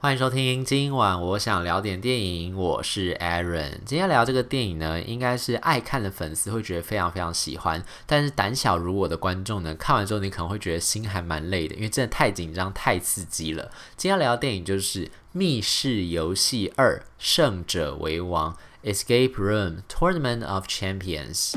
[0.00, 3.80] 欢迎收听，今晚我想聊点电影，我是 Aaron。
[3.84, 13.72] 今天聊这个电影呢，应该是爱看的粉丝会觉得非常非常喜欢，但是胆小如我的观众呢，看完之后你可能会觉得心还蛮累的，因为真的太紧张、太刺激了。
[13.96, 18.56] 今天聊的电影就是《密室游戏二：胜者为王》
[18.88, 21.54] （Escape Room: Tournament of Champions）。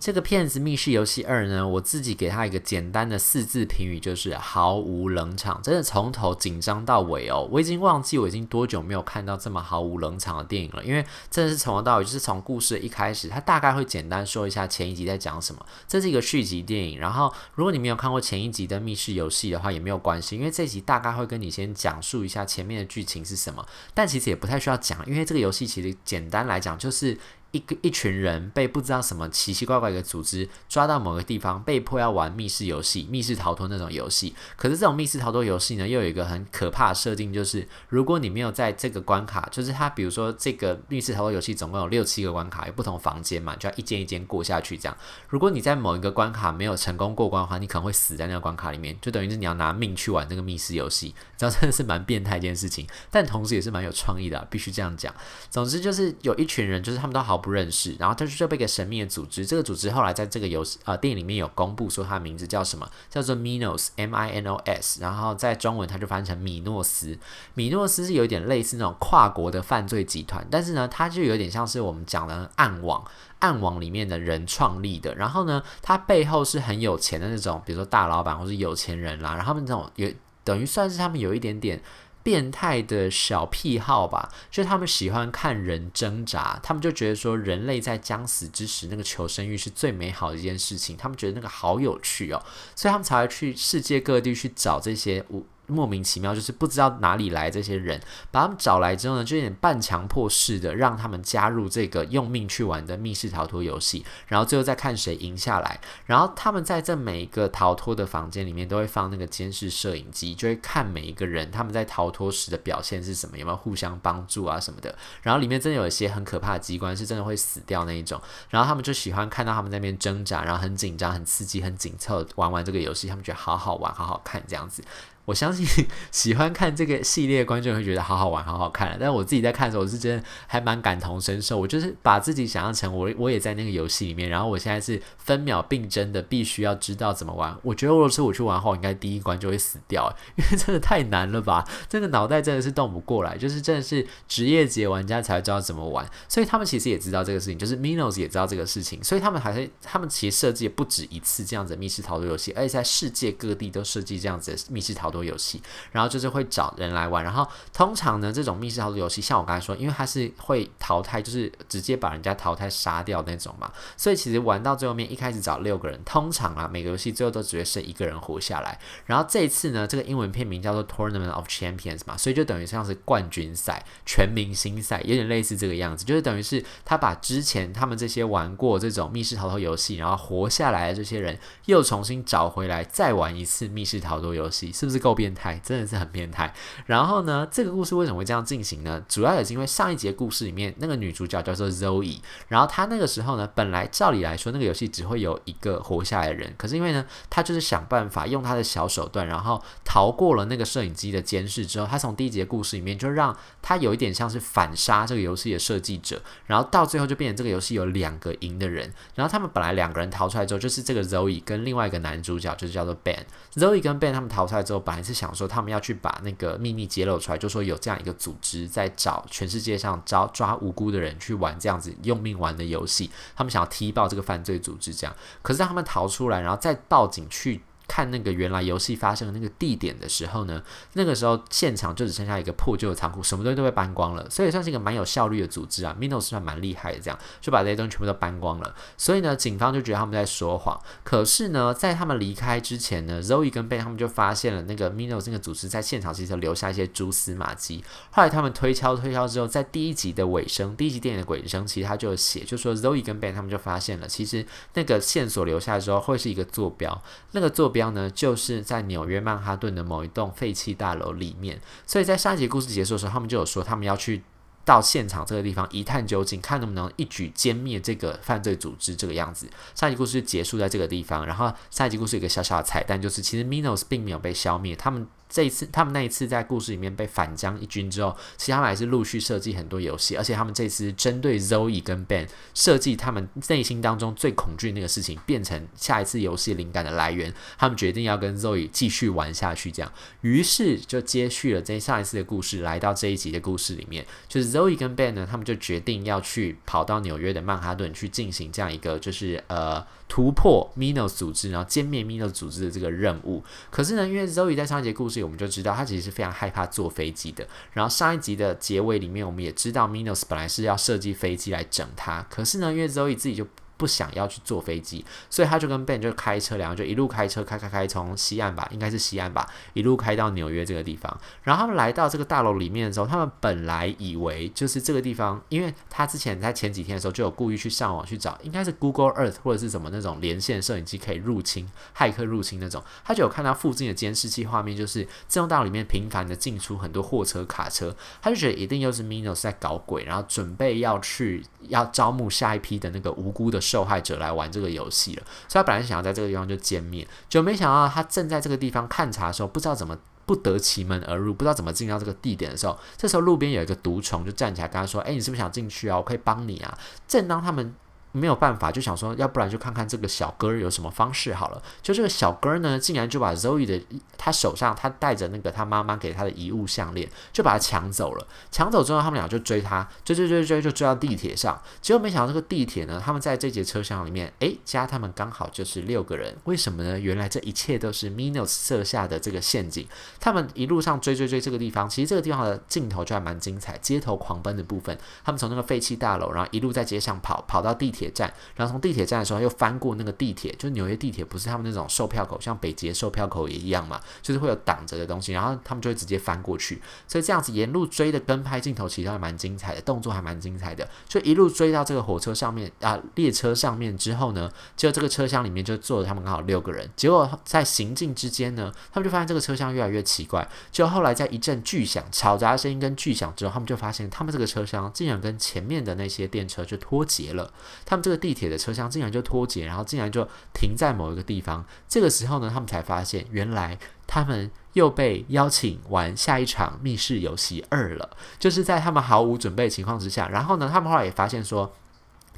[0.00, 7.46] 这个骗子《密室游戏二》呢，我自己给他一个简单的四字评语，就是毫无冷场，真的从头紧张到尾哦。
[7.52, 15.66] 我已经忘记我已经多久没有看到这么毫无冷场的电影了，因为真的是从头到尾，就是从故事一开始，他大概会简单说一下前一集在讲什么。
[15.86, 27.18] 这是一个续集电影，然后如果你没有看过前一集的《密室游戏》的话，也没有关系，因为这集大概会跟你先讲述一下前面的剧情是什么，但其实也不太需要讲，因为这个游戏其实简单来讲就是。
[27.52, 34.34] 一个一群人被不知道什么奇奇怪怪的组织抓到某个地方，被迫要玩密室游戏、密室逃脱那种游戏。
[34.56, 44.78] 可是这种密室逃脱游戏呢，又有一个很可怕的设定，就是如果你没有在这个关卡，就是它，比如说这个密室逃脱游戏总共有六七个关卡，有不同房间嘛，就要一间一间过下去。
[44.78, 44.96] 这样，
[45.28, 51.12] 如果你在某一个关卡没有成功过关的话，你可能会死在那个关卡里面，就等于是你要拿命去玩这个密室游戏。
[51.36, 55.12] 这样真的是蛮变态一件事情，但同时也是蛮有创意的，必须这样讲。
[55.50, 57.39] 总之就是有一群人，就是他们都好。
[57.40, 67.18] 不认识，然后他就被一个神秘的组织，这个组织后来在这个游戏呃电影里面有公布说他的名字叫什么，叫做 Minos M I N O S，然后在中文他就翻译成米诺斯。
[67.54, 73.04] 米诺斯是有点类似那种跨国的犯罪集团，但是呢，它就有点像是我们讲的暗网，
[73.38, 75.14] 暗网里面的人创立的。
[75.14, 80.08] 然后呢，他背后是很有钱的那种，比如说大老板或是有钱人啦，然后他们这种有
[80.44, 81.82] 等于算是他们有一点点。
[82.22, 92.42] 变态的小癖好吧，就是他们喜欢看人挣扎，他们就觉得说人类在将死之时，那个求生欲是最美好的一件事情，他们觉得那个好有趣哦，
[92.76, 95.24] 所以他们才会去世界各地去找这些
[95.70, 98.00] 莫名其妙，就是不知道哪里来这些人，
[98.30, 105.80] 把他们找来之后呢，就有点半强迫式的让他们加入这个用命去玩的密室逃脱游戏，然后最后再看谁赢下来。
[106.06, 114.96] 然后他们在这每一个逃脱的房间里面都会放那个监视摄影机，就会看每一个人他们在逃脱时的表现是什么，有没有互相帮助啊什么的。
[115.22, 118.20] 然后里面真的有一些很可怕的机关，是真的会死掉那一种。
[118.48, 124.82] 然后他们就喜欢看到他们在那边挣扎，然后很紧张、很刺激、很紧凑玩玩这个游戏，他们觉得好好玩、好好看这样子。
[125.30, 125.64] 我相信
[126.10, 128.96] 喜欢看这个系列的观众会觉得好好玩、好好看。
[128.98, 131.56] 但是我自己在看的时候，我是真的还蛮感同身受。
[131.56, 134.28] 我就是把自己想象成我，我也在那个游戏里面。
[134.28, 137.56] 然后我现在是分秒并争的，必须要知道怎么玩。
[137.62, 141.64] 我觉得如果是我去玩的话，我应该第一关就会死掉，因为 真的太难了吧？
[141.88, 146.04] 这个脑袋真的是动不过来，就是真的是职业级玩家才会知道怎么玩。
[146.28, 155.62] 所以他们其实也知道这个事情，就是 Minos 也知道这个事情，所以他们还是他们其实设计也不止一次这样子密室逃脱游戏，而且在世界各地都设计这样子密室逃脱游戏。
[155.92, 168.78] 然后就是会找人来玩，然后通常呢，这种密室逃脱游戏，像我刚才说，因为它是会淘汰，就是直接把人家淘汰杀掉那种嘛，所以其实玩到最后面，一开始找六个人，通常啊，每个游戏最后都只会剩一个人活下来。
[169.06, 185.58] 然后这一次呢，这个英文片名叫做 Tournament of Champions 嘛，所以就等于像是冠军赛、全明星赛，有点类似这个样子，就是等于是他把之前他们这些玩过这种密室逃脱游戏，然后活下来的这些人，又重新找回来，再玩一次密室逃脱游戏，是不是够变态？
[185.64, 186.54] 真的是很变态。
[186.86, 189.02] 然后呢，这个故事为什么会这样进行呢？
[189.08, 225.14] 主要也是因为上一节故事里面那个女主角叫做 Zoe，然后她那个时候呢，本来照理来说那个游戏只会有一个活下来的人，可是因为呢，她就是想办法用她的小手段，然后逃过了那个摄影机的监视之后，她从第一节故事里面就让她有一点像是反杀这个游戏的设计者，然后到最后就变成这个游戏有两个赢的人，然后他们本来两个人逃出来之后，就是这个 Zoe 跟另外一个男主角就是叫做 Ben，Zoe 跟 Ben 他们逃出来之后，本来是想说他们要去把那个秘密揭露出来，就说有这样一个组织在找全世界上找抓无辜的人去玩这样子用命玩的游戏，他们想要踢爆这个犯罪组织，这样。
[225.42, 227.62] 可是让他们逃出来，然后再报警去。
[227.90, 235.96] 看那个原来游戏发生的那个地点的时候呢，那个时候现场就只剩下一个破旧的仓库，什么东西都被搬光了，所以算是一个蛮有效率的组织啊。
[235.98, 238.72] Minos 算蛮厉害的，这样就把这些东西全部都搬光了。
[238.96, 240.80] 所以呢，警方就觉得他们在说谎。
[241.02, 247.82] 可是呢，在他们离开之前呢，Zoe 跟 Ben 他们就发现了那个 Minos 那个组织在现场其实留下一些蛛丝马迹。
[248.12, 257.02] 后来他们推敲推敲之后，在第一集的尾声，第一集电影的尾声，其实他就写，就说 Zoe 跟 Ben 他们就发现了，其实那个线索留下之后会是一个坐标，
[257.32, 257.79] 那个坐标。
[257.80, 264.22] 标呢，就是在纽约曼哈顿的某一栋废弃大楼里面，所以在上一集故事结束的时候，他们就有说他们要去
[264.66, 268.94] 到现场这个地方一探究竟，看能不能一举歼灭这个犯罪组织。
[268.94, 271.24] 这个样子，上一集故事结束在这个地方。
[271.24, 275.06] 然后上一集故事有一个小小的彩蛋，就是其实 Minos 并没有被消灭，他们。
[275.30, 287.32] 这一次，他们那一次在故事里面被反将一军之后，其实他们还是陆续设计很多游戏，而且他们这次针对 Zoe 跟 Ben 设计他们内心当中最恐惧那个事情，变成下一次游戏灵感的来源。
[287.56, 289.92] 他们决定要跟 Zoe 继续玩下去，这样，
[290.22, 299.86] 于是就接续了这上一次的故事，来到这一集的故事里面，就是 Zoe 跟 Ben 呢，他们就决定要去跑到纽约的曼哈顿去进行这样一个，就是呃。
[300.10, 303.44] 突破 Mino 组织，然后歼灭 Mino 组织的这个任务。
[303.70, 307.46] 可是呢，因为 Zoe 在上一集故事我们就知道他其实是非常害怕坐飞机的。
[307.72, 312.24] 然后上一集的结尾里面，我们也知道 Minos 本来是要设计飞机来整他。
[312.30, 313.46] 可是呢，因为 Zoe 自己就
[313.80, 321.18] 不想要去坐飞机，所以他就跟 Ben 就开车，两个就一路开车开开开，从西岸吧，应该是西岸吧，一路开到纽约这个地方。
[321.42, 331.66] 然后他们来到这个大楼里面的时候，他们本来以为就是这个地方，因为他之前在前几天的时候就有故意去上网去找，应该是 Google Earth 或者是什么那种连线摄影机可以入侵
[331.96, 343.58] 骇客入侵那种，他就有看到附近的监视器画面，就是这栋大楼里面频繁的进出很多货车卡车，他就觉得一定又是 Minos 在搞鬼，然后准备要去要招募下一批的那个无辜的。
[343.70, 349.96] 受害者来玩这个游戏了，所以他本来想要在这个地方就歼灭，就没想到他正在这个地方勘察的时候，不知道怎么
[350.26, 355.96] 不得其门而入，不知道怎么进到这个地点的时候，这时候路边有一个毒虫就站起来跟他说：“诶，你是不是想进去啊？
[355.96, 356.76] 我可以帮你啊！”
[357.06, 357.74] 正当他们。
[358.12, 361.62] 没有办法，就想说，要不然就看看这个小哥有什么方式好了。
[361.80, 363.80] 就这个小哥呢，竟然就把 Zoe 的
[364.18, 368.26] 他手上他戴着那个他妈妈给他的遗物项链，就把他抢走了。
[368.50, 371.60] 抢走之后，他们俩就追他，追追追追，就追到地铁上。
[371.80, 376.36] 结果没想到这个地铁呢，他们在这节车厢里面，诶，加他们刚好就是六个人。
[376.44, 376.98] 为什么呢？
[376.98, 379.86] 原来这一切都是 Minos 设下的这个陷阱。
[380.18, 384.98] 他们一路上追追追这个地方，其实这个地方的镜头就还蛮精彩，街头狂奔的部分。
[385.24, 387.99] 他们从那个废弃大楼，然后一路在街上跑，跑到地铁。
[388.00, 396.80] 铁站，然后从地铁站的时候又翻过那个地铁，就纽约地铁不是他们那种售票口，像北捷售票口也一样嘛，就是会有挡着的东西，然后他们就会直接翻过去。
[397.06, 400.88] 所以这样子沿路追的跟拍镜头其实还蛮精彩的，动作还蛮精彩的。
[401.06, 406.88] 就一路追到这个火车上面啊，列车上面之后呢，就这个车厢里面就坐着他们刚好六个人。
[406.96, 410.48] 结果在行进之间呢，他们就发现这个车厢越来越奇怪。
[410.70, 417.52] 就后来在一阵巨响、嘈杂的声音跟巨响之后，他们就发现他们这个车厢竟然跟前面的那些电车就脱节了。
[417.90, 421.64] 他们这个地铁的车厢竟然就脱节，然后竟然就停在某一个地方。
[421.88, 423.76] 这个时候呢，他们才发现，原来
[424.06, 428.16] 他们又被邀请玩下一场密室游戏二了。
[428.38, 431.74] 就是在他们毫无准备情况之下，然后呢，他们后来也发现说。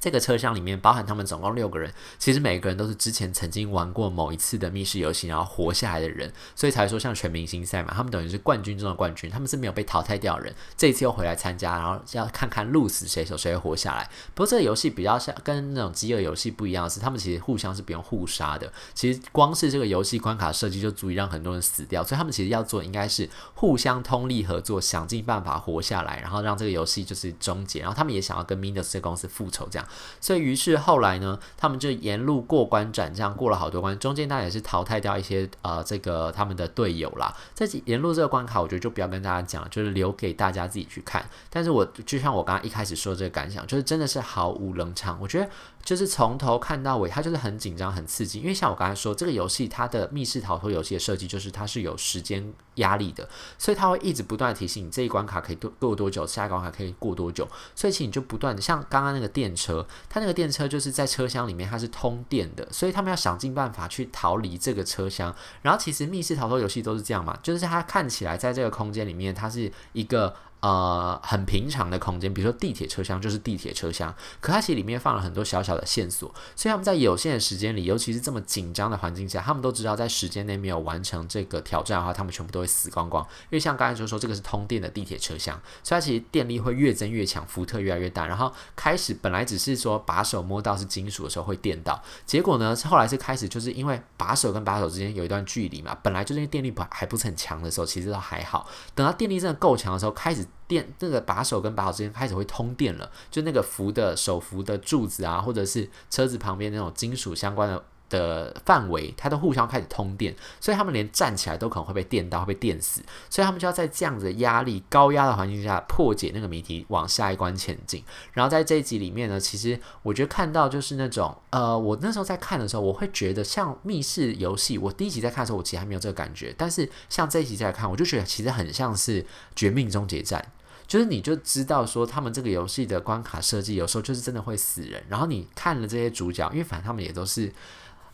[0.03, 1.89] 这个车厢里面包含他们总共六个人，
[2.19, 14.11] 其实每个人都是之前曾经玩过某一次的密室游戏，然后活下来的人，所以才说像全明星赛嘛，他们等于是冠军中的冠军，他们是没有被淘汰掉的人，这一次又回来参加，然后要看看鹿死谁手，谁会活下来。
[14.35, 29.89] 不过这个游戏比较像跟那种饥饿游戏不一样的是，他们其实互相是不用互杀的，其实光是这个游戏关卡设计就足以让很多人死掉，所以他们其实要做应该是互相通力合作，想尽办法活下来，然后让这个游戏就是终结，然后他们也想要跟 Minos 公司复仇这样。
[30.21, 37.35] 所以，于是后来呢，他们就沿路过关斩将，过了好多关，中间当然也是淘汰掉一些呃，这个他们的队友啦。
[37.55, 41.25] 在沿路这个关卡，我觉得就不要跟大家讲，就是留给大家自己去看。
[41.51, 45.19] 但是我就像我刚刚一开始说这个感想，就是真的是毫无冷场。
[45.21, 45.49] 我觉得
[45.85, 48.41] 就是从头看到尾，它就是很紧张、很刺激。
[48.41, 57.49] 因为像我刚才说，这个游戏它的密室逃脱游戏的设计，就是它是有时间压力的，所以它会一直不断提醒你这一关卡可以多过多久，下一关卡可以过多久。
[57.75, 65.35] 所以其实你就不断的，像刚刚那个电车，它那个电车就是在车厢里面，它是通电的，所以他们要想尽办法去逃离这个车厢。
[65.63, 70.35] 然后其实密室逃脱游戏都是这样嘛，就是它看起来在这个空间里面，它是一个。
[70.63, 83.25] 呃，很平常的空间，比如说地铁车厢就是地铁车厢，可它其实里面放了很多小小的线索，所以他们在有限的时间里，尤其是这么紧张的环境下，他们都知道在时间内没有完成这个挑战的话，他们全部都会死光光。
[83.25, 88.29] 因为像刚才就说，这个是通电的地铁车厢，所以它其实电力会越增越强，伏特越来越大。
[88.29, 98.69] 然后开始本来只是说把手摸到是金属的时候会电到，结果呢，后来是开始就是因为把手跟把手之间有一段距离嘛，本来就是因为电力不还不是很强的时候，其实都还好。
[98.95, 100.47] 等到电力真的够强的时候，开始。
[100.69, 113.01] 电那个把手跟把手之间开始会通电了，就那个扶的手扶的柱子啊，或者是车子旁边那种金属相关的的范围，它都互相开始通电，所以他们连站起来都可能会被电到，被电死，
[113.31, 118.05] 所以他们就要在这样子的压力高压的环境下破解那个谜题，往下一关前进。
[118.33, 124.77] 然后在这一集里面呢，其实我觉得看到就是那种呃，我那时候在看的时候，我会觉得像密室游戏。
[124.77, 129.25] 我第一集在看的时候，我其实还没有这个感觉，但是像这一集再来看，我就觉得其实很像是
[129.57, 130.45] 绝命终结战。
[130.87, 137.51] 就是你就知道说他们这个游戏的关卡设计有时候就是真的会死人，然后你看了这些主角，因为反正他们也都是。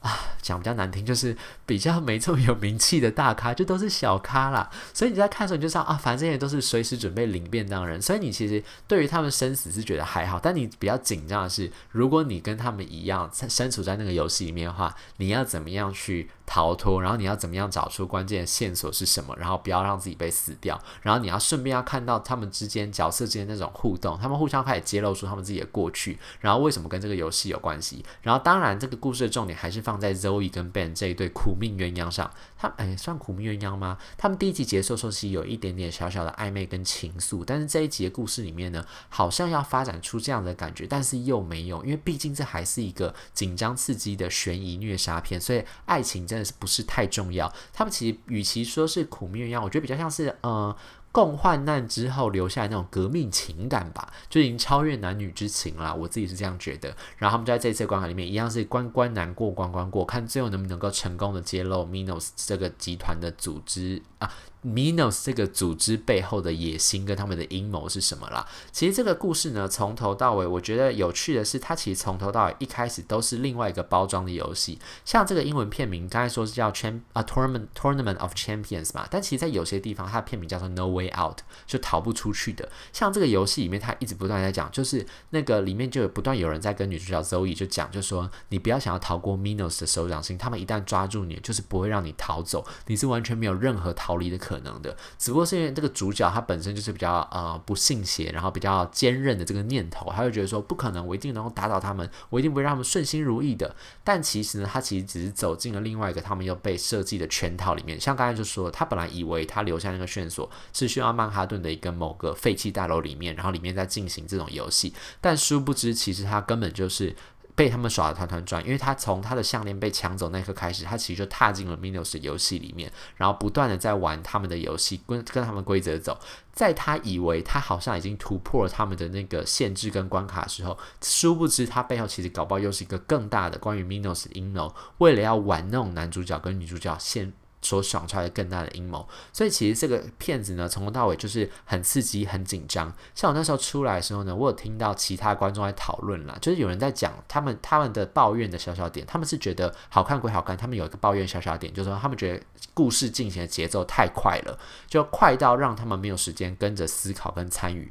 [0.00, 1.37] 啊，讲比较难听，就是
[1.67, 4.71] 比较没这么有名气的大咖，就都是小咖啦。
[4.95, 8.00] 所以你在看的时候，你就知道啊，反正也都是随时准备领便当人。
[8.00, 17.00] 所以你其实对于他们生死是觉得还好，但你比较紧张的是，如果你跟他们一样身处在那个游戏里面的话，你要怎么样去逃脱？
[17.00, 19.35] 然后你要怎么样找出关键的线索是什么？
[19.37, 20.78] 然后不要让自己被死掉。
[21.02, 28.05] 然后你要顺便要看到他们之间角色之间那种互动，他们互相开始揭露出他们自己的过去，然后为什么跟这个游戏有关系？
[28.23, 29.78] 然后当然这个故事的重点还是。
[29.88, 33.97] 放在 Zoe 跟 Ben 这一对苦命鸳鸯上，他哎算苦命鸳鸯吗？
[34.19, 47.52] 他们第一集结束的时候其实有一点点小小的暧昧跟情愫，但是这一集的故事里面呢，好像要发展出这样的感觉，但是又没有，因为毕竟这还是一个紧张刺激的悬疑虐杀片，所以爱情真的是不是太重要。
[47.73, 50.76] 他们其实与其说是苦命鸳鸯，我觉得比较像是呃。
[51.11, 55.92] 共患难之后留下来那种革命情感吧，就已经超越男女之情了。
[55.92, 56.95] 我自己是这样觉得。
[57.16, 64.30] 然后他们就在这次关卡里面一样是关关难过关关过，看最后能不能够成功的揭露 Minos 这个集团的组织啊。
[64.65, 68.47] Minos 这个组织背后的野心跟他们的阴谋是什么啦？
[68.73, 74.79] 其实这个故事呢，从头到尾，我觉得有趣的是，它其实从头到尾一开始都是另外一个包装的游戏。
[75.05, 82.69] 像这个英文片名，刚才说是叫 Champ 啊 Tournament Tournament of Champions 嘛，但其实在有些地方，它的片名叫做 No Way Out，就逃不出去的。
[82.93, 103.76] 像这个游戏里面，它一直不断在讲，就是那个里面就有不断有人在跟女主角 Zoe 就讲，就说你不要想要逃过 Minos 的手掌心，他们一旦抓住你，就是不会让你逃走，你是完全没有任何逃离的可能的，只不过是因为这个主角他本身就是比较呃不信邪，然后比较坚韧的这个念头，他会觉得说不可能，我一定能够打倒他们，我一定不会让他们顺心如意的。
[104.02, 108.00] 但其实呢，他其实只是走进了另外一个他们又被设计的圈套里面。
[108.00, 117.14] 像刚才就说，他本来以为他留下那个线索是需要曼哈顿的一个某个废弃大楼里面，然后里面在进行这种游戏，但殊不知其实他根本就是。
[117.59, 126.17] 被他们耍的团团转，因为他从他的项链被抢走那一刻开始，他其实就踏进了 Minos 游戏里面，然后不断的在玩他们的游戏，跟跟他们规则走。
[126.53, 137.33] 在他以为他好像已经突破了他们的那个限制跟关卡的时候，殊不知他背后其实搞不好又是一个更大的关于 Minos 的阴谋，为了要玩弄男主角跟女主角限。
[137.61, 142.93] 所想出来的更大的阴谋，所以其实这个片子呢，从头到尾就是很刺激、很紧张。
[143.15, 157.91] 像我那时候出来的时候呢，我有听到其他观众在讨论啦，就是有人在讲他们他们的抱怨的小小点，他们是觉得好看归好看，他们有一个抱怨小小点，就是说他们觉得故事进行的节奏太快了，就快到让他们没有时间跟着思考跟参与。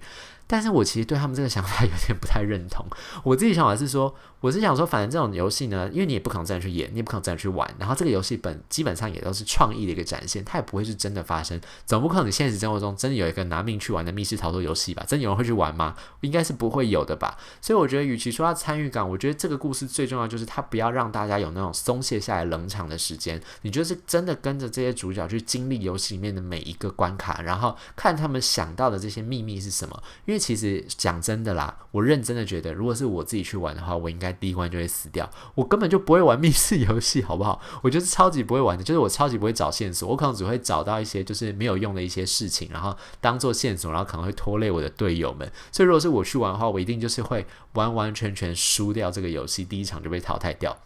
[0.50, 2.86] 但是我其实对他们这个想法 有点不太认同。
[3.22, 7.68] 我自己想法是说，我是想说，反正这种游戏呢，因为你也不可能这样去演，你也不可能这样去玩。
[7.80, 11.60] 然后这个游戏本基本上也都是创意的一个展现，它也不会是真的发生。
[11.86, 15.04] 总不可能现实生活中真的有一个拿命去玩的密室逃脱游戏吧？
[15.08, 15.96] 真有人会去玩吗？
[16.22, 17.36] 应该是不会有的吧。
[17.62, 23.42] 所以我觉得，与其说它参与感，我觉得这个故事最重要就是它不要让大家有那种松懈下来冷场的时间。
[23.64, 30.04] 你就是真的跟着这些主角去经历游戏里面的每一个关卡，然后看他们想到的这些秘密是什么。
[30.26, 35.30] 因为其实讲真的啦，我认真的觉得，如果是我自己去玩的话，我应该第一关就会死掉。
[35.56, 37.62] 我根本就不会玩密室游戏，好不好？
[37.82, 45.52] 我就是超级不会玩的，就是我超级不会找线索，我可能只会找到一些就是没有用的一些事情，然后当做线索，然后可能会拖累我的队友们。
[45.72, 50.78] 所以如果是我去玩的话，我一定就是会完完全全输掉这个游戏，第一场就被淘汰掉。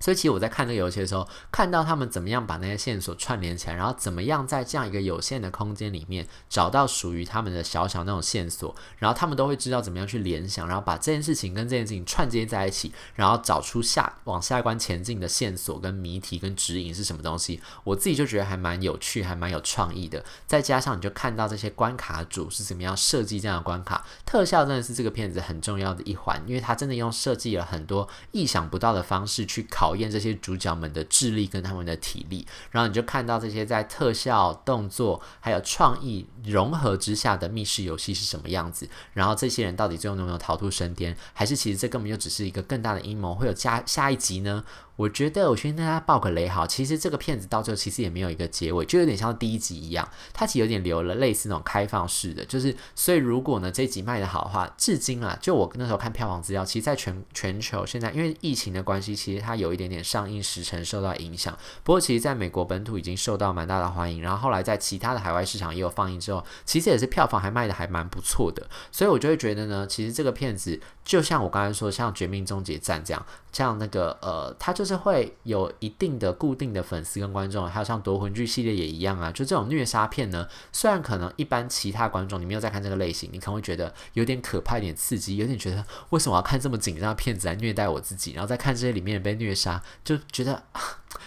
[0.00, 17.60] 所以其实我在看这个游戏的时候，看到他们怎么样把那些线索串联起来，然后怎么样在这样一个有限的空间里面找到属于他们的小小那种线索，然后他们都会知道怎么样去联想，然后把这件事情跟这件事情串接在一起，然后找出下往下一关前进的线索跟谜题跟指引是什么东西。
[17.82, 20.24] 我自己就觉得还蛮有趣，还蛮有创意的。
[20.46, 29.87] 再加上你就看到这些关卡组是怎么样设计这样的关卡，特效真的是这个片子很重要的一环，因为它真的用设计了很多意想不到的方式去考。
[29.88, 38.86] 考验这些主角们的智力跟他们的体力，然后你就看到这些在特效、动作还有创意融合之下的密室游戏是什么样子。
[39.14, 43.34] 然后这些人到底最后能不能逃出生天，还是其实这根本就只是一个更大的阴谋？
[43.34, 44.62] 会有下下一集呢？
[44.98, 79.30] 我觉得我先跟大家爆个雷好，其实这个片子到最后其实也没有一个结尾，就有点像第一集一样，它其实有点留了类似那种开放式的，就是所以如果呢这集卖得好的话，至今啊，就我那时候看票房资料，其实在全全球现在因为疫情的关系，其实它有一点点上映时程受到影响，不过其实在美国本土已经受到蛮大的欢迎，然后后来在其他的海外市场也有放映之后，其实也是票房还卖得还蛮不错的，所以我就会觉得呢，其实这个片子就像我刚才说，像《绝命终结战》这样，像那个呃，他就是会有一定的固定的粉丝跟观众，还有像夺魂剧系列也一样啊。
[79.30, 90.62] 就这种虐杀片呢，虽然可能一般其他观众你没有在看这个类型，你可能会觉得有点可怕、有点刺激，有点觉得为什么我要看这么紧张的片子来虐待我自己，然后再看这些里面被虐杀，就觉得。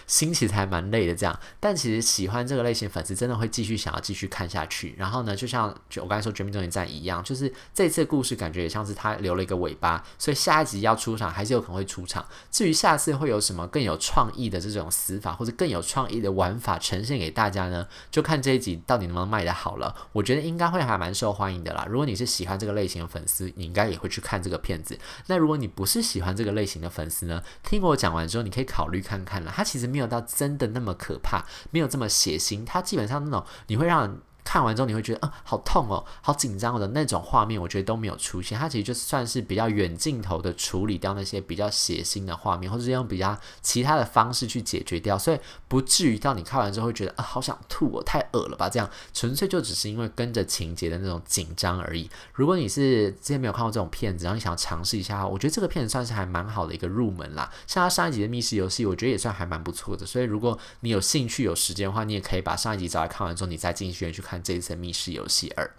[0.06, 4.94] 心其实还蛮累的，这样，但其实喜欢这个类型粉丝真的会继续想要继续看下去。
[4.98, 12.26] 然后呢，就像我刚才说《绝命终结站》一样，就是这次故事感觉也像是他留了一个尾巴，所以下一集要出场还是有可能会出场。
[12.50, 17.86] 至于下次会有什么更有创意的这种死法，或者更有创意的玩法呈现给大家呢？
[18.10, 19.94] 就看这一集到底能不能卖得好了。
[20.12, 21.86] 我觉得应该会还蛮受欢迎的啦。
[21.88, 24.98] 如果你是喜欢这个类型的粉丝，你应该也会去看这个片子。
[25.26, 27.42] 那如果你不是喜欢这个类型的粉丝呢？
[27.62, 29.52] 听我讲完之后，你可以考虑看看了。
[29.54, 32.64] 他其实没有到真的那么可怕，没有这么血腥。
[32.64, 34.18] 它基本上那种你会让。
[34.52, 38.58] 看完之后你会觉得，啊、好痛哦，好紧张的那种画面，我觉得都没有出现。
[38.58, 48.68] 它其实就算是比较远镜头的处理掉那些比较血腥的画面，或者是用比较其他的方式去解决掉，所以不至于到你看完之后会觉得，啊，好想吐哦，太恶了吧？
[48.68, 52.10] 这样纯粹就只是因为跟着情节的那种紧张而已。
[52.34, 57.50] 如果你是之前没有看过这种片子，然后你想尝试一下，我觉得这个片子算是还蛮好的一个入门啦。
[57.66, 60.04] 像他上一集的密室游戏，我觉得也算还蛮不错的。
[60.04, 65.12] 所以如果你有兴趣、有时间的话，你也可以把上一集找来看完之后，你再进戏院去看这一次密室。
[65.12, 65.70] 游戏二，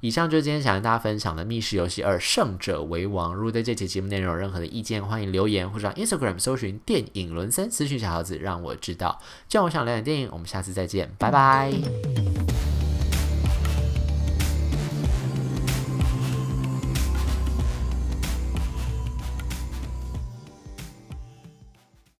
[0.00, 3.32] 以上就是今天想跟大家分享的《密室游戏二：胜者为王》。
[3.34, 9.20] 如果对这期节目内容有任何的意见，欢迎留言或者 Instagram 搜寻“电影伦森”私讯小盒子，让我知道。
[9.48, 12.55] 这样我想聊点电影，我们下次再见，拜拜。